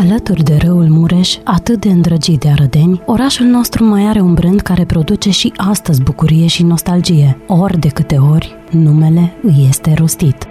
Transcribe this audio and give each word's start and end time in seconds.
Alături 0.00 0.42
de 0.42 0.56
râul 0.56 0.86
Mureș, 0.88 1.36
atât 1.44 1.80
de 1.80 1.88
îndrăgit 1.88 2.40
de 2.40 2.48
arădeni, 2.48 3.02
orașul 3.06 3.46
nostru 3.46 3.84
mai 3.84 4.06
are 4.06 4.20
un 4.20 4.34
brand 4.34 4.60
care 4.60 4.84
produce 4.84 5.30
și 5.30 5.52
astăzi 5.56 6.02
bucurie 6.02 6.46
și 6.46 6.62
nostalgie, 6.62 7.38
ori 7.46 7.78
de 7.78 7.88
câte 7.88 8.16
ori 8.16 8.56
numele 8.70 9.32
îi 9.42 9.66
este 9.68 9.94
rostit. 9.94 10.46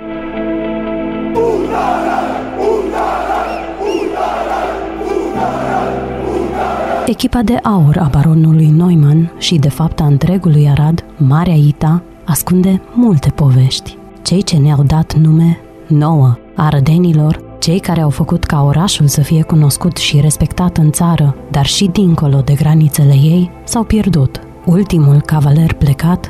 Echipa 7.06 7.42
de 7.42 7.56
aur 7.56 7.98
a 7.98 8.10
baronului 8.12 8.68
Neumann 8.68 9.32
și 9.38 9.56
de 9.56 9.70
fapt 9.70 10.00
a 10.00 10.06
întregului 10.06 10.70
Arad, 10.70 11.06
Marea 11.18 11.56
Ita, 11.56 12.04
ascunde 12.26 12.82
multe 12.94 13.30
povești. 13.30 13.98
Cei 14.22 14.44
ce 14.44 14.58
ne-au 14.58 14.84
dat 14.84 15.14
nume 15.14 15.60
nouă, 15.88 16.38
arădenilor, 16.56 17.47
cei 17.60 17.80
care 17.80 18.02
au 18.02 18.10
făcut 18.10 18.44
ca 18.44 18.64
orașul 18.64 19.08
să 19.08 19.22
fie 19.22 19.42
cunoscut 19.42 19.98
și 19.98 20.20
respectat 20.20 20.78
în 20.78 20.92
țară, 20.92 21.36
dar 21.52 21.66
și 21.66 21.86
dincolo 21.86 22.42
de 22.42 22.54
granițele 22.54 23.14
ei, 23.14 23.52
s-au 23.64 23.84
pierdut. 23.84 24.40
Ultimul 24.66 25.22
cavaler 25.22 25.74
plecat 25.74 26.30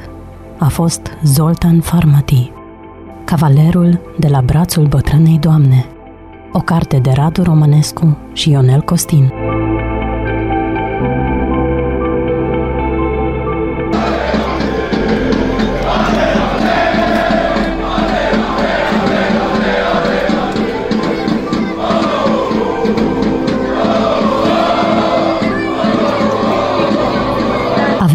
a 0.58 0.68
fost 0.68 1.02
Zoltan 1.24 1.80
Farmati, 1.80 2.52
cavalerul 3.26 4.00
de 4.18 4.28
la 4.28 4.42
brațul 4.42 4.88
bătrânei 4.88 5.38
doamne, 5.38 5.86
o 6.54 6.60
carte 6.60 6.98
de 6.98 7.12
Radu 7.12 7.44
Romanescu 7.44 8.18
și 8.34 8.50
Ionel 8.50 8.82
Costin. 8.82 9.32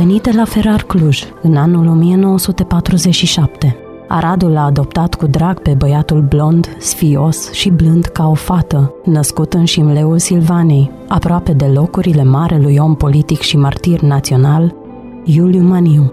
Venit 0.03 0.23
de 0.23 0.31
la 0.31 0.45
Ferrar 0.45 0.83
Cluj 0.83 1.25
în 1.43 1.57
anul 1.57 1.87
1947. 1.87 3.77
Aradul 4.09 4.51
l-a 4.51 4.65
adoptat 4.65 5.15
cu 5.15 5.27
drag 5.27 5.61
pe 5.61 5.75
băiatul 5.79 6.21
blond, 6.21 6.77
sfios 6.79 7.53
și 7.53 7.71
blând 7.71 8.05
ca 8.05 8.29
o 8.29 8.35
fată, 8.35 8.95
născut 9.05 9.55
în 9.55 9.65
șimleul 9.65 10.19
Silvanei, 10.19 10.91
aproape 11.09 11.53
de 11.53 11.65
locurile 11.65 12.25
marelui 12.25 12.77
om 12.79 12.95
politic 12.95 13.41
și 13.41 13.57
martir 13.57 14.01
național, 14.01 14.75
Iuliu 15.25 15.63
Maniu. 15.63 16.13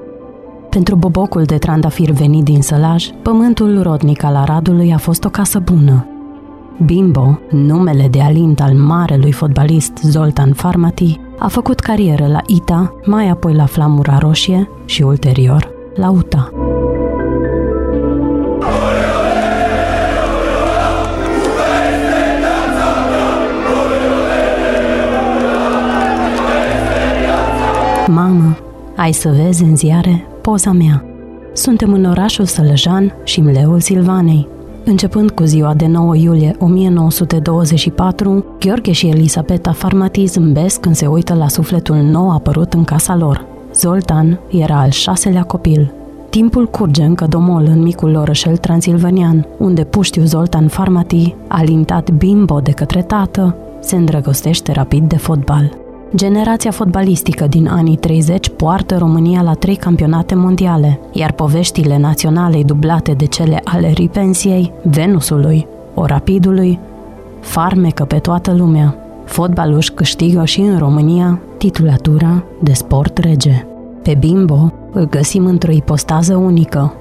Pentru 0.70 0.96
bobocul 0.96 1.44
de 1.44 1.58
trandafir 1.58 2.12
venit 2.12 2.44
din 2.44 2.62
Sălaj, 2.62 3.10
pământul 3.22 3.82
rodnic 3.82 4.24
al 4.24 4.36
Aradului 4.36 4.94
a 4.94 4.98
fost 4.98 5.24
o 5.24 5.30
casă 5.30 5.60
bună. 5.60 6.09
Bimbo, 6.86 7.40
numele 7.50 8.08
de 8.08 8.22
alint 8.22 8.62
al 8.62 8.74
marelui 8.74 9.32
fotbalist 9.32 9.98
Zoltan 10.04 10.54
Farmati, 10.54 11.20
a 11.38 11.48
făcut 11.48 11.80
carieră 11.80 12.28
la 12.28 12.42
ITA, 12.46 12.94
mai 13.06 13.30
apoi 13.30 13.54
la 13.54 13.66
Flamura 13.66 14.18
Roșie 14.18 14.70
și 14.86 15.02
ulterior 15.02 15.70
la 15.96 16.10
UTA. 16.10 16.52
Mamă, 28.08 28.58
ai 28.96 29.12
să 29.12 29.30
vezi 29.44 29.64
în 29.64 29.76
ziare 29.76 30.28
poza 30.42 30.72
mea. 30.72 31.04
Suntem 31.54 31.94
în 31.94 32.06
orașul 32.06 32.46
Sălăjan 32.46 33.14
și 33.24 33.42
mleul 33.42 33.80
Silvanei, 33.80 34.48
Începând 34.90 35.32
cu 35.32 35.44
ziua 35.44 35.74
de 35.74 35.88
9 35.88 36.16
iulie 36.16 36.56
1924, 36.60 38.46
Gheorghe 38.60 38.92
și 38.92 39.08
Elisabeta 39.08 39.72
Farmati 39.72 40.26
zâmbesc 40.26 40.80
când 40.80 40.96
se 40.96 41.08
uită 41.08 41.34
la 41.34 41.48
sufletul 41.48 41.96
nou 41.96 42.32
apărut 42.32 42.74
în 42.74 42.84
casa 42.84 43.16
lor. 43.16 43.46
Zoltan 43.74 44.40
era 44.48 44.80
al 44.80 44.90
șaselea 44.90 45.44
copil. 45.44 45.94
Timpul 46.30 46.68
curge 46.68 47.04
încă 47.04 47.26
domol 47.26 47.64
în 47.66 47.82
micul 47.82 48.16
orășel 48.16 48.58
transilvanian, 48.58 49.48
unde 49.58 49.84
puștiu 49.84 50.24
Zoltan 50.24 50.68
Farmati, 50.68 51.36
alintat 51.48 52.12
bimbo 52.12 52.60
de 52.60 52.72
către 52.72 53.02
tată, 53.02 53.56
se 53.80 53.96
îndrăgostește 53.96 54.72
rapid 54.72 55.10
de 55.10 55.18
fotbal. 55.18 55.79
Generația 56.16 56.72
fotbalistică 56.72 57.48
din 57.48 57.68
anii 57.68 57.96
30 57.96 58.50
poartă 58.50 58.98
România 58.98 59.42
la 59.42 59.54
trei 59.54 59.76
campionate 59.76 60.36
mondiale, 60.36 61.00
iar 61.12 61.32
poveștile 61.32 61.98
naționale 61.98 62.64
dublate 62.64 63.12
de 63.12 63.26
cele 63.26 63.62
ale 63.64 63.90
Ripensiei, 63.90 64.74
Venusului, 64.84 65.68
Orapidului, 65.94 66.80
farmecă 67.40 68.04
pe 68.04 68.16
toată 68.16 68.54
lumea. 68.54 68.96
Fotbalul 69.26 69.76
își 69.76 69.92
câștigă 69.92 70.46
și 70.46 70.60
în 70.60 70.78
România 70.78 71.40
titulatura 71.58 72.44
de 72.64 72.74
sport 72.74 73.18
rege. 73.18 73.66
Pe 74.04 74.16
Bimbo 74.20 74.72
îl 74.92 75.10
găsim 75.10 75.46
într-o 75.46 75.72
ipostază 75.72 76.36
unică, 76.36 76.94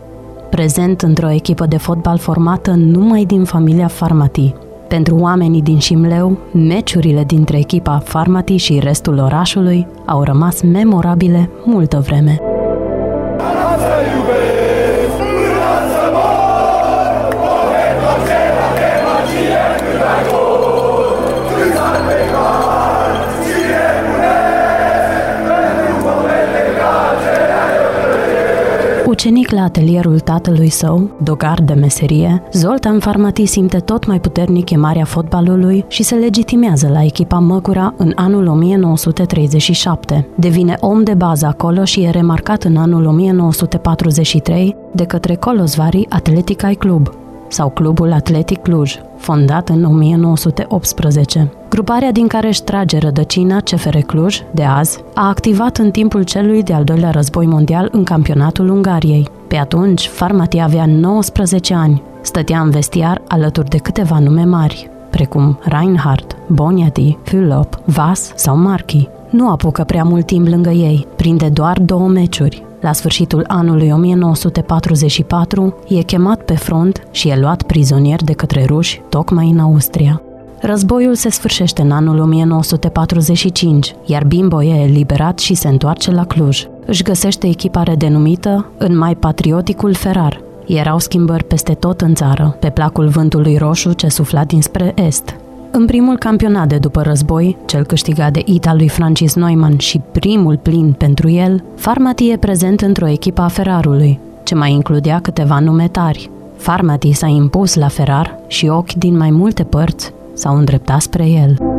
prezent 0.50 1.02
într-o 1.02 1.30
echipă 1.30 1.66
de 1.66 1.76
fotbal 1.76 2.18
formată 2.18 2.70
numai 2.70 3.24
din 3.24 3.44
familia 3.44 3.86
Farmati, 3.86 4.54
pentru 4.88 5.16
oamenii 5.16 5.62
din 5.62 5.78
Șimleu, 5.78 6.38
meciurile 6.52 7.24
dintre 7.24 7.58
echipa 7.58 7.98
Farmati 8.04 8.56
și 8.56 8.78
restul 8.78 9.18
orașului 9.18 9.86
au 10.06 10.22
rămas 10.22 10.62
memorabile 10.62 11.50
multă 11.64 11.98
vreme. 12.06 12.47
Ucenic 29.18 29.50
la 29.50 29.62
atelierul 29.62 30.18
tatălui 30.18 30.68
său, 30.68 31.10
dogar 31.22 31.62
de 31.62 31.72
meserie, 31.72 32.42
Zoltan 32.52 32.98
Farmati 32.98 33.46
simte 33.46 33.78
tot 33.78 34.06
mai 34.06 34.20
puternic 34.20 34.64
chemarea 34.64 35.04
fotbalului 35.04 35.84
și 35.88 36.02
se 36.02 36.14
legitimează 36.14 36.88
la 36.88 37.04
echipa 37.04 37.38
Măgura 37.38 37.94
în 37.96 38.12
anul 38.14 38.46
1937. 38.46 40.28
Devine 40.36 40.76
om 40.80 41.02
de 41.02 41.14
bază 41.14 41.46
acolo 41.46 41.84
și 41.84 42.02
e 42.02 42.10
remarcat 42.10 42.62
în 42.62 42.76
anul 42.76 43.06
1943 43.06 44.76
de 44.92 45.04
către 45.04 45.34
Colosvari 45.34 46.06
Atletic 46.08 46.76
Club, 46.76 47.10
sau 47.48 47.68
Clubul 47.68 48.12
Atletic 48.12 48.62
Cluj, 48.62 48.98
fondat 49.16 49.68
în 49.68 49.84
1918. 49.84 51.52
Gruparea 51.68 52.12
din 52.12 52.26
care 52.26 52.46
își 52.46 52.62
trage 52.62 52.98
rădăcina 52.98 53.60
CFR 53.60 53.96
Cluj, 53.96 54.42
de 54.50 54.64
azi, 54.64 55.00
a 55.14 55.28
activat 55.28 55.76
în 55.76 55.90
timpul 55.90 56.22
celui 56.22 56.62
de-al 56.62 56.84
doilea 56.84 57.10
război 57.10 57.46
mondial 57.46 57.88
în 57.92 58.04
campionatul 58.04 58.68
Ungariei. 58.68 59.28
Pe 59.48 59.56
atunci, 59.56 60.08
Farmati 60.08 60.60
avea 60.60 60.86
19 60.86 61.74
ani. 61.74 62.02
Stătea 62.20 62.60
în 62.60 62.70
vestiar 62.70 63.22
alături 63.28 63.68
de 63.68 63.76
câteva 63.76 64.18
nume 64.18 64.44
mari, 64.44 64.90
precum 65.10 65.58
Reinhardt, 65.62 66.36
Boniati, 66.46 67.18
Fülop, 67.24 67.84
Vas 67.84 68.32
sau 68.34 68.56
Marchi. 68.56 69.08
Nu 69.30 69.50
apucă 69.50 69.84
prea 69.84 70.04
mult 70.04 70.26
timp 70.26 70.48
lângă 70.48 70.70
ei, 70.70 71.06
prinde 71.16 71.48
doar 71.48 71.78
două 71.80 72.08
meciuri, 72.08 72.66
la 72.80 72.92
sfârșitul 72.92 73.44
anului 73.46 73.90
1944, 73.90 75.74
e 75.88 76.02
chemat 76.02 76.42
pe 76.42 76.54
front 76.54 77.06
și 77.10 77.28
e 77.28 77.38
luat 77.38 77.62
prizonier 77.62 78.24
de 78.24 78.32
către 78.32 78.64
ruși, 78.64 79.02
tocmai 79.08 79.48
în 79.48 79.58
Austria. 79.58 80.22
Războiul 80.60 81.14
se 81.14 81.30
sfârșește 81.30 81.82
în 81.82 81.90
anul 81.90 82.18
1945, 82.18 83.94
iar 84.04 84.24
Bimbo 84.24 84.62
e 84.62 84.82
eliberat 84.82 85.38
și 85.38 85.54
se 85.54 85.68
întoarce 85.68 86.10
la 86.10 86.24
Cluj. 86.24 86.66
Își 86.86 87.02
găsește 87.02 87.46
echipare 87.46 87.94
denumită 87.94 88.66
în 88.78 88.98
mai 88.98 89.14
patrioticul 89.14 89.94
Ferrar. 89.94 90.40
Erau 90.66 90.98
schimbări 90.98 91.44
peste 91.44 91.74
tot 91.74 92.00
în 92.00 92.14
țară, 92.14 92.56
pe 92.60 92.70
placul 92.70 93.08
vântului 93.08 93.56
roșu 93.56 93.92
ce 93.92 94.08
sufla 94.08 94.44
dinspre 94.44 94.92
est. 95.06 95.36
În 95.70 95.86
primul 95.86 96.18
campionat 96.18 96.68
de 96.68 96.76
după 96.76 97.02
război, 97.02 97.56
cel 97.66 97.84
câștigat 97.84 98.32
de 98.32 98.42
Ita 98.44 98.74
lui 98.74 98.88
Francis 98.88 99.34
Neumann 99.34 99.78
și 99.78 100.00
primul 100.12 100.56
plin 100.56 100.92
pentru 100.92 101.28
el, 101.28 101.64
Farmati 101.76 102.30
e 102.30 102.36
prezent 102.36 102.80
într-o 102.80 103.08
echipă 103.08 103.40
a 103.40 103.48
Ferrarului, 103.48 104.18
ce 104.42 104.54
mai 104.54 104.72
includea 104.72 105.20
câteva 105.20 105.58
nume 105.58 105.88
tari. 105.88 106.30
Farmati 106.56 107.12
s-a 107.12 107.26
impus 107.26 107.74
la 107.74 107.88
Ferrar 107.88 108.38
și 108.46 108.66
ochi 108.66 108.92
din 108.92 109.16
mai 109.16 109.30
multe 109.30 109.64
părți 109.64 110.12
s-au 110.34 110.56
îndreptat 110.56 111.00
spre 111.00 111.28
el. 111.28 111.77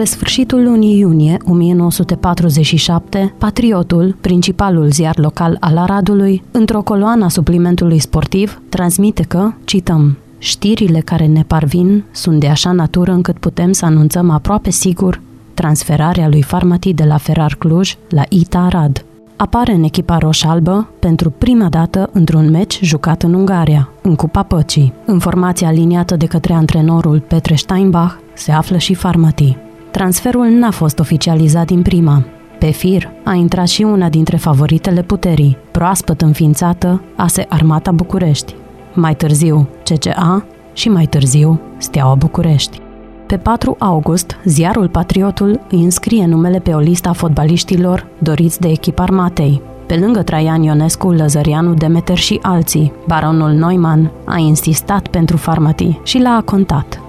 Spre 0.00 0.12
sfârșitul 0.12 0.62
lunii 0.62 0.98
iunie 0.98 1.36
1947, 1.44 3.34
Patriotul, 3.38 4.16
principalul 4.20 4.90
ziar 4.90 5.18
local 5.18 5.56
al 5.60 5.76
Aradului, 5.76 6.42
într-o 6.50 6.82
coloană 6.82 7.24
a 7.24 7.28
suplimentului 7.28 7.98
sportiv, 7.98 8.62
transmite 8.68 9.22
că, 9.22 9.52
cităm, 9.64 10.16
Știrile 10.38 11.00
care 11.00 11.26
ne 11.26 11.42
parvin 11.42 12.04
sunt 12.10 12.40
de 12.40 12.48
așa 12.48 12.72
natură 12.72 13.12
încât 13.12 13.38
putem 13.38 13.72
să 13.72 13.84
anunțăm 13.84 14.30
aproape 14.30 14.70
sigur 14.70 15.20
transferarea 15.54 16.28
lui 16.28 16.42
Farmati 16.42 16.94
de 16.94 17.04
la 17.04 17.16
Ferrar 17.16 17.54
Cluj 17.58 17.96
la 18.08 18.22
Ita 18.28 18.58
Arad. 18.58 19.04
apare 19.36 19.72
în 19.72 19.82
echipa 19.82 20.18
roșalbă 20.18 20.88
pentru 20.98 21.30
prima 21.30 21.68
dată 21.68 22.10
într-un 22.12 22.50
meci 22.50 22.78
jucat 22.82 23.22
în 23.22 23.34
Ungaria, 23.34 23.88
în 24.02 24.14
Cupa 24.14 24.42
Păcii. 24.42 24.92
În 25.04 25.18
formația 25.18 25.68
aliniată 25.68 26.16
de 26.16 26.26
către 26.26 26.52
antrenorul 26.52 27.20
Petre 27.28 27.54
Steinbach 27.54 28.14
se 28.34 28.52
află 28.52 28.76
și 28.76 28.94
Farmati. 28.94 29.68
Transferul 29.90 30.46
n-a 30.46 30.70
fost 30.70 30.98
oficializat 30.98 31.66
din 31.66 31.82
prima. 31.82 32.22
Pe 32.58 32.70
fir 32.70 33.12
a 33.24 33.32
intrat 33.32 33.66
și 33.66 33.82
una 33.82 34.08
dintre 34.08 34.36
favoritele 34.36 35.02
puterii, 35.02 35.56
proaspăt 35.70 36.20
înființată 36.20 37.02
ASE 37.16 37.46
Armata 37.48 37.90
București. 37.92 38.54
Mai 38.94 39.14
târziu 39.14 39.68
CCA 39.84 40.44
și 40.72 40.88
mai 40.88 41.06
târziu 41.06 41.60
Steaua 41.78 42.14
București. 42.14 42.80
Pe 43.26 43.36
4 43.36 43.76
august, 43.78 44.36
ziarul 44.44 44.88
Patriotul 44.88 45.60
îi 45.70 45.82
înscrie 45.82 46.26
numele 46.26 46.58
pe 46.58 46.72
o 46.72 46.78
listă 46.78 47.08
a 47.08 47.12
fotbaliștilor 47.12 48.06
doriți 48.18 48.60
de 48.60 48.68
echipa 48.68 49.02
armatei. 49.02 49.62
Pe 49.86 49.96
lângă 49.96 50.22
Traian 50.22 50.62
Ionescu, 50.62 51.10
Lăzărianu, 51.10 51.74
Demeter 51.74 52.16
și 52.16 52.38
alții, 52.42 52.92
baronul 53.06 53.50
Neumann 53.50 54.10
a 54.24 54.36
insistat 54.36 55.08
pentru 55.08 55.36
Farmati 55.36 56.00
și 56.02 56.18
l-a 56.18 56.42
contat. 56.44 56.99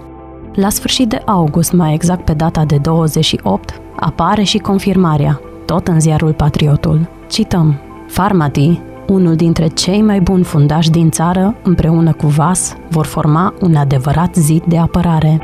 La 0.56 0.70
sfârșit 0.70 1.10
de 1.10 1.22
august, 1.26 1.72
mai 1.72 1.94
exact 1.94 2.26
pe 2.26 2.34
data 2.34 2.66
de 2.66 2.78
28, 2.78 3.82
apare 3.96 4.44
și 4.44 4.58
confirmarea, 4.58 5.42
tot 5.66 5.88
în 5.88 6.00
ziarul 6.00 6.34
Patriotul. 6.34 7.10
Cităm, 7.30 7.80
Farmati, 8.08 8.80
unul 9.08 9.36
dintre 9.36 9.68
cei 9.68 10.02
mai 10.02 10.20
buni 10.20 10.44
fundași 10.44 10.90
din 10.90 11.10
țară, 11.10 11.56
împreună 11.64 12.14
cu 12.14 12.28
Vas, 12.28 12.76
vor 12.90 13.06
forma 13.06 13.54
un 13.62 13.76
adevărat 13.76 14.36
zid 14.36 14.64
de 14.64 14.78
apărare. 14.78 15.40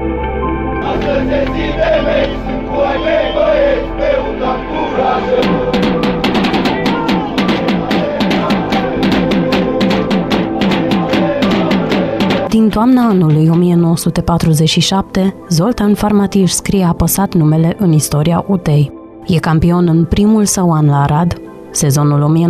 Din 12.68 12.76
toamna 12.76 13.08
anului 13.08 13.50
1947, 13.50 15.36
Zoltan 15.50 15.94
Farmatiș 15.94 16.42
își 16.42 16.54
scrie 16.54 16.84
apăsat 16.84 17.34
numele 17.34 17.76
în 17.80 17.92
istoria 17.92 18.46
UTEI. 18.48 18.92
E 19.28 19.40
campion 19.40 19.88
în 19.88 20.06
primul 20.06 20.46
său 20.46 20.72
an 20.72 20.88
la 20.88 21.02
Arad, 21.02 21.34
sezonul 21.72 22.48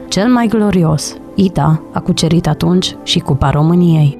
1947-1948, 0.00 0.08
cel 0.08 0.28
mai 0.28 0.46
glorios. 0.46 1.16
ITA 1.34 1.82
a 1.92 2.00
cucerit 2.00 2.46
atunci 2.46 2.96
și 3.02 3.18
Cupa 3.18 3.50
României. 3.50 4.18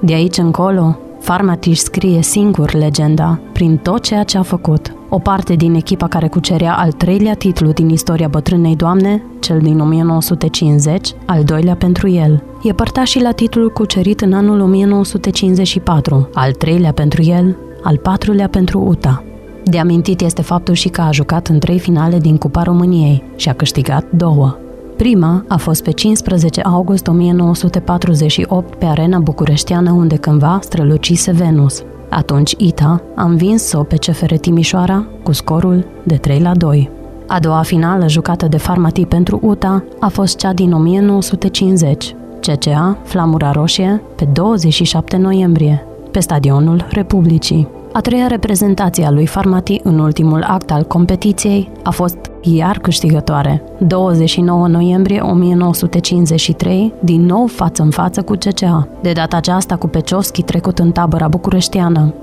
De 0.00 0.14
aici 0.14 0.38
încolo, 0.38 0.98
Farmatiș 1.26 1.78
scrie 1.78 2.22
singur 2.22 2.72
legenda 2.72 3.40
prin 3.52 3.76
tot 3.76 4.02
ceea 4.02 4.22
ce 4.22 4.38
a 4.38 4.42
făcut. 4.42 4.94
O 5.08 5.18
parte 5.18 5.54
din 5.54 5.74
echipa 5.74 6.08
care 6.08 6.28
cucerea 6.28 6.74
al 6.74 6.92
treilea 6.92 7.34
titlu 7.34 7.72
din 7.72 7.88
istoria 7.88 8.28
bătrânei 8.28 8.76
doamne, 8.76 9.22
cel 9.40 9.58
din 9.58 9.80
1950, 9.80 11.10
al 11.24 11.44
doilea 11.44 11.74
pentru 11.74 12.08
el. 12.08 12.42
E 12.62 12.72
părtaș 12.72 13.10
și 13.10 13.20
la 13.20 13.32
titlul 13.32 13.70
cucerit 13.70 14.20
în 14.20 14.32
anul 14.32 14.60
1954, 14.60 16.28
al 16.34 16.52
treilea 16.52 16.92
pentru 16.92 17.22
el, 17.22 17.56
al 17.82 17.96
patrulea 17.96 18.48
pentru 18.48 18.80
UTA. 18.80 19.24
De 19.64 19.78
amintit 19.78 20.20
este 20.20 20.42
faptul 20.42 20.74
și 20.74 20.88
că 20.88 21.00
a 21.00 21.10
jucat 21.10 21.46
în 21.46 21.58
trei 21.58 21.78
finale 21.78 22.18
din 22.18 22.36
Cupa 22.36 22.62
României 22.62 23.22
și 23.36 23.48
a 23.48 23.52
câștigat 23.52 24.10
două. 24.10 24.56
Prima 24.96 25.44
a 25.48 25.56
fost 25.56 25.82
pe 25.82 25.90
15 25.90 26.60
august 26.60 27.06
1948 27.06 28.74
pe 28.74 28.84
arena 28.84 29.18
bucureșteană 29.18 29.90
unde 29.90 30.16
cândva 30.16 30.58
strălucise 30.62 31.30
Venus. 31.30 31.82
Atunci 32.10 32.54
ITA 32.58 33.02
a 33.14 33.24
învins-o 33.24 33.82
pe 33.82 33.96
CFR 33.96 34.34
Timișoara 34.34 35.06
cu 35.22 35.32
scorul 35.32 35.86
de 36.02 36.16
3 36.16 36.40
la 36.40 36.54
2. 36.54 36.90
A 37.26 37.38
doua 37.40 37.62
finală 37.62 38.08
jucată 38.08 38.46
de 38.46 38.56
Farmati 38.56 39.06
pentru 39.06 39.38
UTA 39.42 39.84
a 40.00 40.08
fost 40.08 40.36
cea 40.36 40.52
din 40.52 40.72
1950, 40.72 42.14
CCA 42.40 42.98
Flamura 43.04 43.50
Roșie, 43.50 44.02
pe 44.16 44.24
27 44.32 45.16
noiembrie, 45.16 45.86
pe 46.10 46.20
stadionul 46.20 46.86
Republicii. 46.90 47.68
A 47.92 48.00
treia 48.00 48.26
reprezentație 48.26 49.04
a 49.04 49.10
lui 49.10 49.26
Farmati 49.26 49.80
în 49.82 49.98
ultimul 49.98 50.42
act 50.42 50.70
al 50.70 50.82
competiției 50.82 51.70
a 51.82 51.90
fost 51.90 52.16
iar 52.54 52.78
câștigătoare. 52.78 53.62
29 53.78 54.68
noiembrie 54.68 55.20
1953, 55.20 56.92
din 57.00 57.26
nou 57.26 57.46
față 57.46 57.82
în 57.82 57.90
față 57.90 58.22
cu 58.22 58.32
CCA. 58.32 58.88
De 59.02 59.12
data 59.12 59.36
aceasta 59.36 59.76
cu 59.76 59.86
Pecioschi 59.86 60.42
trecut 60.42 60.78
în 60.78 60.90
tabăra 60.90 61.28
bucureșteană. 61.28 62.14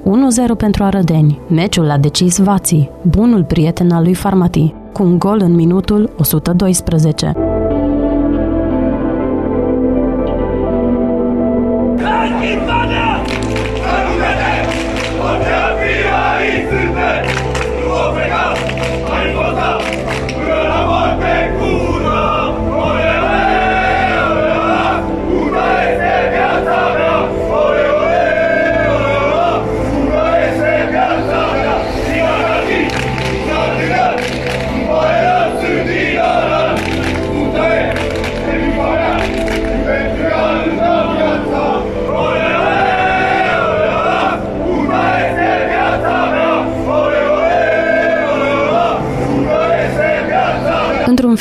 1-0 0.53 0.57
pentru 0.57 0.83
Arădeni. 0.83 1.39
Meciul 1.49 1.89
a 1.89 1.97
decis 1.97 2.37
Vații, 2.37 2.89
bunul 3.01 3.43
prieten 3.43 3.91
al 3.91 4.03
lui 4.03 4.13
Farmati, 4.13 4.73
cu 4.93 5.03
un 5.03 5.19
gol 5.19 5.41
în 5.43 5.55
minutul 5.55 6.09
112. 6.17 7.52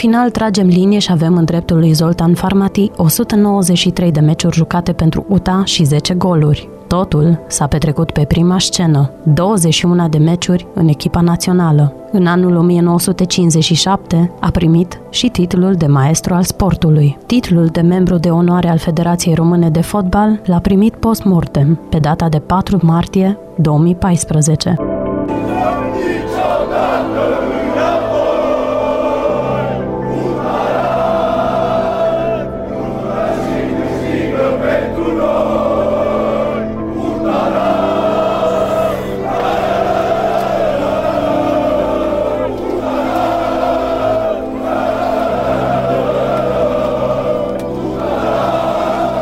Final 0.02 0.30
tragem 0.30 0.66
linie 0.66 0.98
și 0.98 1.12
avem 1.12 1.36
în 1.36 1.44
dreptul 1.44 1.78
lui 1.78 1.92
Zoltan 1.92 2.34
Farmati 2.34 2.90
193 2.96 4.12
de 4.12 4.20
meciuri 4.20 4.56
jucate 4.56 4.92
pentru 4.92 5.24
UTA 5.28 5.62
și 5.64 5.84
10 5.84 6.14
goluri. 6.14 6.68
Totul 6.86 7.40
s-a 7.48 7.66
petrecut 7.66 8.10
pe 8.10 8.24
prima 8.24 8.58
scenă, 8.58 9.10
21 9.22 10.08
de 10.08 10.18
meciuri 10.18 10.66
în 10.74 10.88
echipa 10.88 11.20
națională. 11.20 11.94
În 12.12 12.26
anul 12.26 12.56
1957 12.56 14.32
a 14.40 14.50
primit 14.50 15.00
și 15.10 15.28
titlul 15.28 15.74
de 15.74 15.86
maestru 15.86 16.34
al 16.34 16.42
sportului. 16.42 17.18
Titlul 17.26 17.66
de 17.66 17.80
membru 17.80 18.16
de 18.16 18.28
onoare 18.28 18.68
al 18.68 18.78
Federației 18.78 19.34
Române 19.34 19.70
de 19.70 19.80
Fotbal 19.80 20.40
l-a 20.44 20.58
primit 20.58 20.94
post-mortem, 20.94 21.80
pe 21.88 21.98
data 21.98 22.28
de 22.28 22.38
4 22.38 22.78
martie 22.82 23.38
2014. 23.56 24.91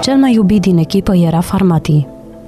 Cel 0.01 0.17
mai 0.17 0.35
iubit 0.35 0.61
din 0.61 0.79
echipă 0.79 1.17
era 1.17 1.41
Farmati, 1.41 2.07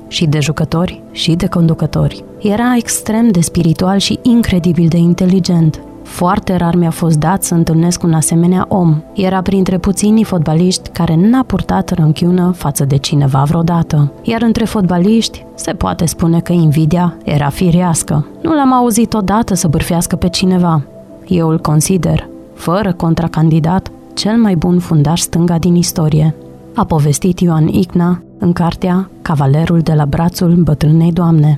și 0.09 0.26
de 0.26 0.40
jucători 0.40 1.02
și 1.11 1.35
de 1.35 1.47
conducători. 1.47 2.25
Era 2.40 2.75
extrem 2.76 3.28
de 3.28 3.40
spiritual 3.40 3.99
și 3.99 4.18
incredibil 4.23 4.88
de 4.88 4.97
inteligent. 4.97 5.80
Foarte 6.02 6.56
rar 6.56 6.75
mi-a 6.75 6.90
fost 6.90 7.18
dat 7.18 7.42
să 7.42 7.54
întâlnesc 7.54 8.02
un 8.02 8.12
asemenea 8.12 8.64
om. 8.68 9.02
Era 9.14 9.42
printre 9.42 9.78
puținii 9.78 10.25
fotbaliști 10.25 10.88
care 10.88 11.16
n-a 11.16 11.42
purtat 11.42 11.90
rănchiună 11.90 12.52
față 12.56 12.85
de 12.85 12.97
cineva 12.97 13.42
vreodată. 13.42 14.12
Iar 14.23 14.42
între 14.42 14.64
fotbaliști 14.64 15.44
se 15.54 15.73
poate 15.73 16.06
spune 16.06 16.40
că 16.40 16.52
invidia 16.52 17.16
era 17.25 17.49
firească. 17.49 18.26
Nu 18.42 18.54
l-am 18.54 18.73
auzit 18.73 19.14
odată 19.14 19.54
să 19.54 19.68
bârfească 19.68 20.16
pe 20.16 20.28
cineva. 20.28 20.82
Eu 21.26 21.49
îl 21.49 21.59
consider, 21.59 22.28
fără 22.54 22.92
contracandidat, 22.92 23.90
cel 24.14 24.37
mai 24.37 24.54
bun 24.54 24.78
fundaș 24.78 25.21
stânga 25.21 25.59
din 25.59 25.75
istorie 25.75 26.35
a 26.75 26.85
povestit 26.85 27.41
Ioan 27.41 27.69
Icna 27.69 28.23
în 28.38 28.52
cartea 28.52 29.11
Cavalerul 29.23 29.81
de 29.81 29.93
la 29.93 30.07
brațul 30.07 30.55
bătrânei 30.55 31.12
doamne. 31.12 31.57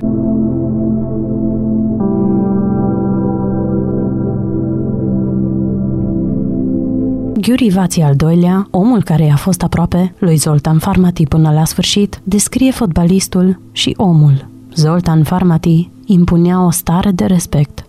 Ghiuri 7.33 7.69
Vații 7.69 8.01
al 8.01 8.15
doilea, 8.15 8.67
omul 8.71 9.03
care 9.03 9.25
i-a 9.25 9.35
fost 9.35 9.61
aproape 9.61 10.13
lui 10.19 10.35
Zoltan 10.35 10.77
Farmati 10.77 11.25
până 11.25 11.51
la 11.51 11.65
sfârșit, 11.65 12.21
descrie 12.23 12.71
fotbalistul 12.71 13.59
și 13.71 13.93
omul. 13.97 14.47
Zoltan 14.75 15.23
Farmati 15.23 15.89
impunea 16.05 16.65
o 16.65 16.69
stare 16.69 17.11
de 17.11 17.25
respect 17.25 17.85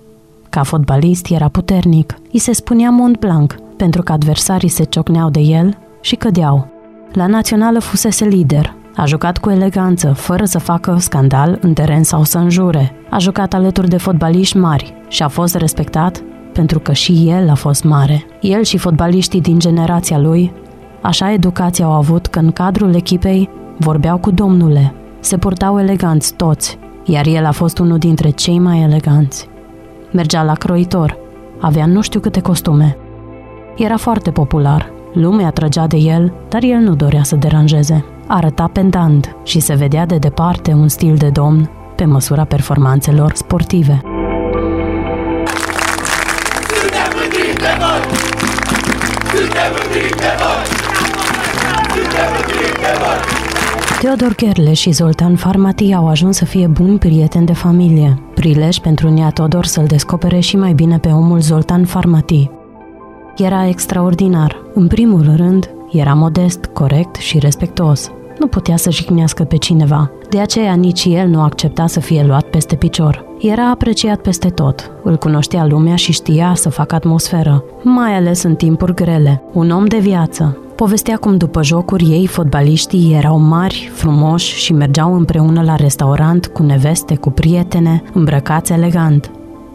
Ca 0.51 0.63
fotbalist 0.63 1.31
era 1.31 1.49
puternic. 1.49 2.19
I 2.31 2.39
se 2.39 2.53
spunea 2.53 2.91
Mont 2.91 3.19
Blanc, 3.19 3.57
pentru 3.77 4.03
că 4.03 4.13
adversarii 4.13 4.69
se 4.69 4.85
ciocneau 4.85 5.31
de 5.31 5.41
el 5.41 5.79
și 6.01 6.17
cădeau. 6.17 6.76
La 7.17 7.27
națională 7.27 7.79
fusese 7.79 8.25
lider, 8.25 8.75
a 8.97 9.05
jucat 9.05 9.39
cu 9.39 9.51
eleganță, 9.51 10.13
fără 10.13 10.45
să 10.45 10.59
facă 10.59 10.97
scandal 10.99 11.59
în 11.61 11.73
teren 11.73 12.03
sau 12.03 12.25
să 12.25 12.39
înjure. 12.39 12.93
A 13.11 13.19
jucat 13.19 13.55
alături 13.55 13.89
de 13.89 13.97
fotbaliști 13.97 14.57
mari 14.57 14.95
și 15.09 15.23
a 15.23 15.29
fost 15.29 15.55
respectat 15.55 16.23
pentru 16.53 16.79
că 16.79 16.93
și 16.93 17.25
el 17.29 17.49
a 17.51 17.55
fost 17.55 17.85
mare. 17.85 18.25
El 18.41 18.63
și 18.63 18.79
fotbaliștii 18.79 19.41
din 19.41 19.59
generația 19.59 20.19
lui, 20.19 20.53
așa 21.03 21.33
educație 21.33 21.85
au 21.85 21.93
avut 21.93 22.27
că 22.27 22.39
în 22.39 22.51
cadrul 22.51 22.95
echipei 22.95 23.51
vorbeau 23.79 24.19
cu 24.19 24.31
domnule, 24.31 24.95
se 25.21 25.37
purtau 25.37 25.79
eleganți 25.79 26.35
toți, 26.35 26.79
iar 27.05 27.27
el 27.27 27.45
a 27.45 27.53
fost 27.53 27.79
unul 27.79 27.99
dintre 27.99 28.31
cei 28.31 28.59
mai 28.59 28.83
eleganți. 28.83 29.49
Mergea 30.13 30.43
la 30.43 30.55
croitor, 30.55 31.19
avea 31.61 31.87
nu 31.87 32.01
știu 32.01 32.21
câte 32.21 32.41
costume. 32.41 32.97
Era 33.77 33.97
foarte 33.97 34.31
popular, 34.31 34.95
lumea 35.17 35.51
trăgea 35.51 35.87
de 35.87 35.97
el, 35.97 36.33
dar 36.49 36.63
el 36.63 36.79
nu 36.79 36.95
dorea 36.95 37.23
să 37.23 37.37
deranjeze. 37.37 38.05
Arăta 38.27 38.71
pendant 38.73 39.37
și 39.43 39.61
se 39.61 39.75
vedea 39.75 40.07
de 40.07 40.17
departe 40.17 40.73
un 40.73 40.89
stil 40.89 41.17
de 41.17 41.29
domn 41.29 41.71
pe 41.97 42.05
măsura 42.05 42.45
performanțelor 42.45 43.33
sportive. 43.35 44.01
Teodor 54.01 54.35
Gherle 54.35 54.73
și 54.73 54.91
Zoltan 54.91 55.37
Farmati 55.37 55.95
au 55.95 56.09
ajuns 56.09 56.37
să 56.37 56.45
fie 56.45 56.67
buni 56.67 56.99
prieteni 56.99 57.47
de 57.47 57.53
familie, 57.53 58.19
prilej 58.35 58.79
pentru 58.79 59.09
Nia 59.09 59.31
Todor 59.31 59.65
să-l 59.65 59.87
descopere 59.87 60.39
și 60.39 60.57
mai 60.57 60.73
bine 60.73 60.99
pe 60.99 61.09
omul 61.09 61.41
Zoltan 61.41 61.85
Farmati. 61.85 62.56
Era 63.37 63.67
extraordinar. 63.67 64.63
În 64.75 64.87
primul 64.87 65.33
rând, 65.37 65.71
era 65.91 66.15
modest, 66.15 66.65
corect 66.73 67.15
și 67.15 67.39
respectuos. 67.39 68.11
Nu 68.39 68.47
putea 68.47 68.77
să 68.77 68.91
jignească 68.91 69.45
pe 69.45 69.57
cineva. 69.57 70.11
De 70.29 70.39
aceea 70.39 70.75
nici 70.75 71.05
el 71.05 71.29
nu 71.29 71.41
accepta 71.41 71.87
să 71.87 72.01
fie 72.01 72.25
luat 72.27 72.45
peste 72.45 72.77
picior. 72.77 73.25
Era 73.41 73.71
apreciat 73.71 74.21
peste 74.21 74.49
tot. 74.49 74.91
Îl 75.03 75.17
cunoștea 75.17 75.67
lumea 75.67 75.97
și 75.97 76.13
știa 76.13 76.53
să 76.55 76.69
facă 76.69 76.95
atmosferă, 76.95 77.65
mai 77.83 78.17
ales 78.17 78.43
în 78.43 78.55
timpuri 78.55 78.95
grele. 78.95 79.43
Un 79.53 79.71
om 79.71 79.85
de 79.85 79.99
viață. 79.99 80.59
Povestea 80.75 81.17
cum 81.17 81.37
după 81.37 81.63
jocuri 81.63 82.05
ei, 82.05 82.27
fotbaliștii, 82.27 83.15
erau 83.15 83.39
mari, 83.39 83.91
frumoși 83.93 84.57
și 84.57 84.73
mergeau 84.73 85.15
împreună 85.15 85.63
la 85.63 85.75
restaurant 85.75 86.47
cu 86.47 86.63
neveste, 86.63 87.17
cu 87.17 87.31
prietene, 87.31 88.03
îmbrăcați 88.13 88.73
elegant. 88.73 89.31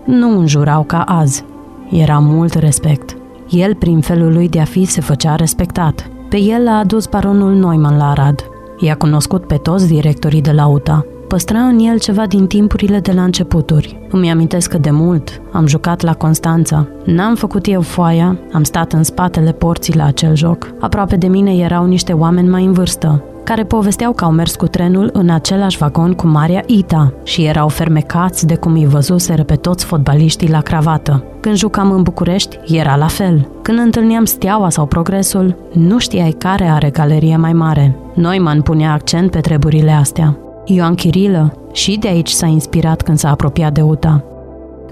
Nu 0.06 0.40
înjurau 0.40 0.84
ca 0.84 1.02
azi. 1.02 1.44
Era 1.90 2.20
mult 2.20 2.54
respect. 2.54 3.16
El, 3.52 3.76
prin 3.76 4.00
felul 4.00 4.34
lui 4.34 4.50
de 4.50 4.60
a 4.60 4.64
fi, 4.64 4.86
se 4.86 5.02
făcea 5.02 5.36
respectat. 5.36 6.10
Pe 6.30 6.38
el 6.38 6.64
l-a 6.64 6.78
adus 6.78 7.06
baronul 7.06 7.54
Neumann 7.54 7.98
la 7.98 8.10
Arad. 8.10 8.46
I-a 8.80 8.96
cunoscut 8.96 9.46
pe 9.48 9.56
toți 9.56 9.88
directorii 9.88 10.42
de 10.42 10.52
la 10.52 10.68
UTA. 10.68 11.06
Păstra 11.28 11.60
în 11.60 11.80
el 11.80 12.00
ceva 12.00 12.26
din 12.26 12.48
timpurile 12.48 13.00
de 13.00 13.12
la 13.12 13.24
începuturi. 13.24 14.08
Îmi 14.10 14.32
amintesc 14.32 14.70
că 14.70 14.78
de 14.78 14.92
mult 14.92 15.42
am 15.52 15.68
jucat 15.68 16.02
la 16.02 16.14
Constanța. 16.14 16.88
N-am 17.06 17.36
făcut 17.36 17.68
eu 17.68 17.82
foaia, 17.82 18.40
am 18.52 18.64
stat 18.64 18.94
în 18.94 19.04
spatele 19.04 19.52
porții 19.52 19.96
la 19.96 20.06
acel 20.06 20.36
joc. 20.36 20.74
Aproape 20.80 21.16
de 21.16 21.28
mine 21.28 21.56
erau 21.56 21.86
niște 21.86 22.14
oameni 22.14 22.50
mai 22.50 22.66
în 22.66 22.72
vârstă 22.74 23.24
care 23.44 23.64
povesteau 23.64 24.14
că 24.14 24.24
au 24.24 24.32
mers 24.32 24.56
cu 24.56 24.68
trenul 24.68 25.10
în 25.14 25.30
același 25.30 25.78
vagon 25.78 26.14
cu 26.14 26.28
Maria 26.28 26.64
Ita 26.66 27.14
și 27.24 27.46
erau 27.46 27.68
fermecați 27.68 28.48
de 28.48 28.56
cum 28.56 28.74
îi 28.74 28.86
văzuseră 28.86 29.44
pe 29.44 29.56
toți 29.56 29.86
fotbaliștii 29.86 30.50
la 30.50 30.62
cravată. 30.62 31.24
Când 31.40 31.56
jucam 31.56 31.92
în 31.92 32.02
București, 32.02 32.60
era 32.68 32.96
la 32.96 33.08
fel. 33.08 33.48
Când 33.62 33.80
întâlneam 33.80 34.26
Steaua 34.26 34.70
sau 34.70 34.86
Progresul, 34.86 35.56
nu 35.74 35.98
știai 35.98 36.32
care 36.32 36.66
are 36.66 36.90
galerie 36.90 37.38
mai 37.38 37.54
mare. 37.54 37.98
Neumann 38.14 38.62
punea 38.62 38.94
accent 38.94 39.32
pe 39.32 39.40
treburile 39.40 39.92
astea. 39.92 40.38
Ioan 40.66 40.96
Chirilă 40.96 41.54
și 41.72 41.98
de 41.98 42.08
aici 42.08 42.30
s-a 42.30 42.46
inspirat 42.46 43.02
când 43.02 43.18
s-a 43.18 43.30
apropiat 43.30 43.74
de 43.74 43.82
UTA. 43.82 44.24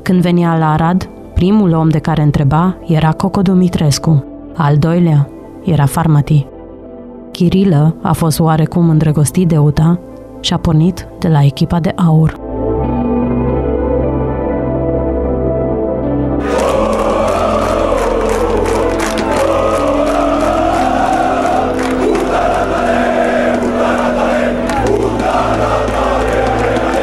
Când 0.01 0.21
venea 0.21 0.57
la 0.57 0.71
Arad, 0.71 1.09
primul 1.33 1.73
om 1.73 1.89
de 1.89 1.99
care 1.99 2.21
întreba 2.21 2.77
era 2.87 3.11
Coco 3.11 3.41
Dumitrescu, 3.41 4.23
al 4.55 4.77
doilea 4.77 5.29
era 5.63 5.85
Farmati. 5.85 6.47
Chirilă 7.39 7.95
a 8.01 8.13
fost 8.13 8.39
oarecum 8.39 8.89
îndrăgostit 8.89 9.47
de 9.47 9.57
Uta 9.57 9.99
și 10.39 10.53
a 10.53 10.57
pornit 10.57 11.07
de 11.19 11.27
la 11.27 11.43
echipa 11.43 11.79
de 11.79 11.93
aur. 11.95 12.39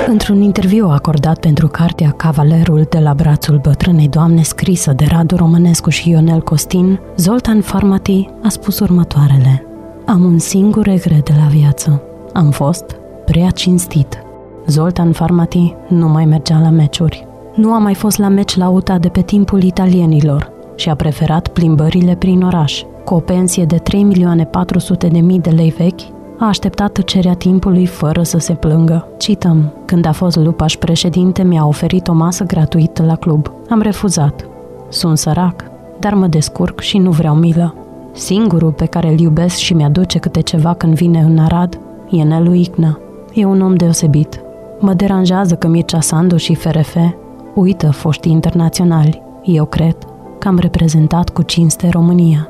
Într-un 0.06 0.40
interviu 0.40 0.88
acordat 0.88 1.38
pentru 1.38 1.66
cartea 1.68 2.10
Cavalerul 2.10 2.86
de 2.90 2.98
la 2.98 3.14
brațul 3.14 3.58
bătrânei 3.62 4.08
doamne 4.08 4.42
scrisă 4.42 4.92
de 4.92 5.04
Radu 5.08 5.36
Românescu 5.36 5.90
și 5.90 6.10
Ionel 6.10 6.40
Costin, 6.40 7.00
Zoltan 7.16 7.60
Farmati 7.60 8.28
a 8.42 8.48
spus 8.48 8.78
următoarele– 8.78 9.60
am 10.06 10.24
un 10.24 10.38
singur 10.38 10.84
regret 10.84 11.24
de 11.24 11.34
la 11.40 11.46
viață. 11.46 12.02
Am 12.32 12.50
fost 12.50 12.96
prea 13.24 13.50
cinstit. 13.50 14.22
Zoltan 14.66 15.12
Farmati 15.12 15.74
nu 15.88 16.08
mai 16.08 16.24
mergea 16.24 16.60
la 16.60 16.70
meciuri. 16.70 17.26
Nu 17.54 17.72
a 17.72 17.78
mai 17.78 17.94
fost 17.94 18.18
la 18.18 18.28
meci 18.28 18.56
la 18.56 18.68
UTA 18.68 18.98
de 18.98 19.08
pe 19.08 19.20
timpul 19.20 19.62
italienilor 19.62 20.52
și 20.76 20.88
a 20.88 20.94
preferat 20.94 21.48
plimbările 21.48 22.14
prin 22.14 22.42
oraș. 22.42 22.82
Cu 23.04 23.14
o 23.14 23.18
pensie 23.18 23.64
de 23.64 23.76
3 23.76 24.02
milioane 24.02 24.44
400 24.44 25.06
de 25.06 25.18
mii 25.18 25.40
de 25.40 25.50
lei 25.50 25.74
vechi, 25.78 26.00
a 26.38 26.46
așteptat 26.46 26.92
tăcerea 26.92 27.34
timpului 27.34 27.86
fără 27.86 28.22
să 28.22 28.38
se 28.38 28.52
plângă. 28.52 29.08
Cităm, 29.18 29.72
când 29.84 30.06
a 30.06 30.12
fost 30.12 30.36
lupaș 30.36 30.76
președinte, 30.76 31.42
mi-a 31.42 31.66
oferit 31.66 32.08
o 32.08 32.12
masă 32.12 32.44
gratuită 32.44 33.02
la 33.02 33.16
club. 33.16 33.52
Am 33.70 33.80
refuzat. 33.80 34.48
Sunt 34.88 35.18
sărac, 35.18 35.64
dar 35.98 36.14
mă 36.14 36.26
descurc 36.26 36.80
și 36.80 36.98
nu 36.98 37.10
vreau 37.10 37.34
milă. 37.34 37.74
Singurul 38.16 38.72
pe 38.72 38.86
care 38.86 39.08
îl 39.08 39.18
iubesc 39.18 39.56
și 39.56 39.74
mi-aduce 39.74 40.18
câte 40.18 40.40
ceva 40.40 40.74
când 40.74 40.94
vine 40.94 41.20
în 41.20 41.38
Arad 41.38 41.78
e 42.10 42.22
Nelu 42.22 42.54
Icna. 42.54 42.98
E 43.34 43.44
un 43.44 43.60
om 43.60 43.74
deosebit. 43.74 44.40
Mă 44.78 44.92
deranjează 44.92 45.54
că 45.54 45.68
Mircea 45.68 46.00
Sandu 46.00 46.36
și 46.36 46.54
FRF 46.54 46.96
uită 47.54 47.90
foștii 47.90 48.32
internaționali. 48.32 49.22
Eu 49.44 49.64
cred 49.64 49.96
că 50.38 50.48
am 50.48 50.58
reprezentat 50.58 51.28
cu 51.28 51.42
cinste 51.42 51.88
România. 51.88 52.48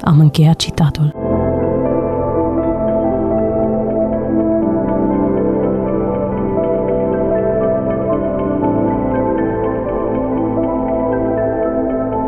Am 0.00 0.18
încheiat 0.18 0.56
citatul. 0.56 1.21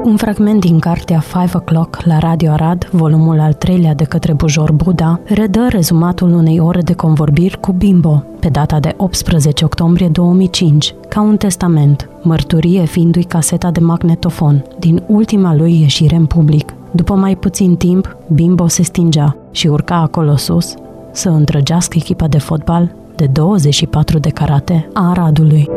Un 0.04 0.16
fragment 0.16 0.61
din 0.61 0.78
cartea 0.78 1.20
Five 1.20 1.50
O'Clock 1.58 2.04
la 2.04 2.18
Radio 2.18 2.50
Arad, 2.50 2.88
volumul 2.90 3.40
al 3.40 3.52
treilea 3.52 3.94
de 3.94 4.04
către 4.04 4.32
Bujor 4.32 4.73
Buda, 4.73 5.20
redă 5.25 5.66
rezumatul 5.68 6.32
unei 6.32 6.61
ore 6.61 6.80
de 6.80 6.92
convorbiri 6.92 7.61
cu 7.61 7.73
Bimbo, 7.73 8.25
pe 8.40 8.49
data 8.49 8.80
de 8.80 8.94
18 8.96 9.64
octombrie 9.64 10.08
2005, 10.08 10.94
ca 11.08 11.20
un 11.20 11.37
testament, 11.37 12.08
mărturie 12.23 12.84
fiindu-i 12.84 13.23
caseta 13.23 13.70
de 13.70 13.80
magnetofon, 13.80 14.64
din 14.78 15.02
ultima 15.06 15.54
lui 15.54 15.80
ieșire 15.80 16.16
în 16.16 16.26
public. 16.26 16.75
După 16.90 17.14
mai 17.14 17.37
puțin 17.37 17.76
timp, 17.76 18.16
Bimbo 18.34 18.66
se 18.66 18.82
stingea 18.82 19.37
și 19.50 19.66
urca 19.66 19.96
acolo 19.96 20.37
sus 20.37 20.75
să 21.12 21.28
întrăgească 21.28 21.96
echipa 22.00 22.28
de 22.28 22.38
fotbal 22.38 22.94
de 23.16 23.26
24 23.26 24.18
de 24.18 24.28
karate 24.28 24.88
a 24.92 25.11
Aradului. 25.11 25.68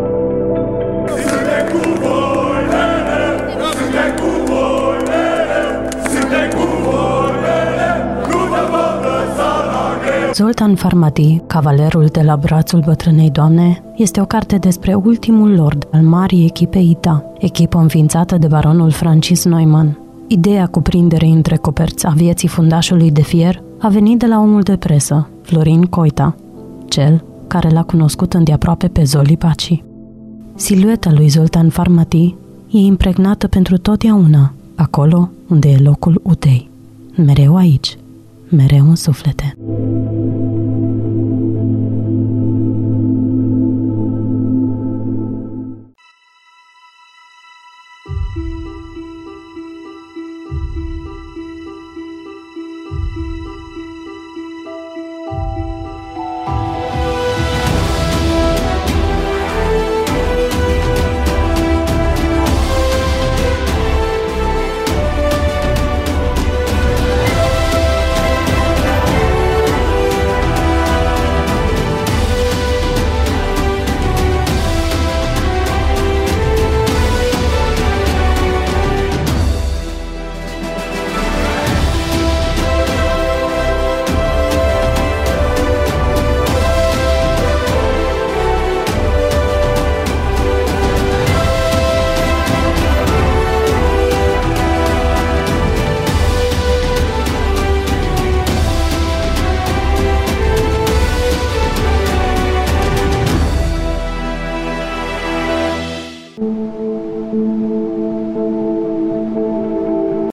Zoltan 10.37 10.75
Farmati, 10.75 11.41
Cavalerul 11.47 12.05
de 12.05 12.21
la 12.21 12.35
brațul 12.35 12.79
bătrânei 12.85 13.29
doamne, 13.29 13.83
este 13.95 14.21
o 14.21 14.25
carte 14.25 14.57
despre 14.57 14.93
ultimul 14.93 15.55
lord 15.55 15.87
al 15.91 16.01
marii 16.01 16.45
echipe 16.45 16.79
ITA, 16.79 17.23
echipă 17.37 17.77
înființată 17.77 18.37
de 18.37 18.47
baronul 18.47 18.91
Francis 18.91 19.45
Neumann. 19.45 19.99
Ideea 20.27 20.67
cuprinderei 20.67 21.31
între 21.31 21.55
coperți 21.55 22.05
a 22.05 22.09
vieții 22.09 22.47
fundașului 22.47 23.11
de 23.11 23.21
fier 23.21 23.63
a 23.79 23.87
venit 23.87 24.19
de 24.19 24.25
la 24.25 24.39
omul 24.39 24.61
de 24.61 24.75
presă, 24.75 25.27
Florin 25.41 25.81
Coita, 25.81 26.35
cel 26.87 27.23
care 27.47 27.69
l-a 27.69 27.83
cunoscut 27.83 28.33
îndeaproape 28.33 28.87
pe 28.87 29.03
Zoli 29.03 29.37
Paci. 29.37 29.83
Silueta 30.55 31.11
lui 31.11 31.27
Zoltan 31.27 31.69
Farmati 31.69 32.35
e 32.71 32.77
impregnată 32.77 33.47
pentru 33.47 33.77
totdeauna, 33.77 34.53
acolo 34.75 35.29
unde 35.47 35.69
e 35.69 35.77
locul 35.77 36.21
Utei. 36.23 36.69
Mereu 37.25 37.55
aici, 37.55 37.97
mereu 38.49 38.89
în 38.89 38.95
suflete. 38.95 39.57